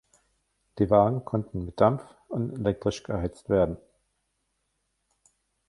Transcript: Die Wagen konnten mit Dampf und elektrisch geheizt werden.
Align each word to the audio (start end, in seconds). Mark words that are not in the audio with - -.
Die 0.79 0.89
Wagen 0.89 1.25
konnten 1.25 1.63
mit 1.63 1.79
Dampf 1.79 2.01
und 2.27 2.53
elektrisch 2.53 3.03
geheizt 3.03 3.49
werden. 3.51 3.77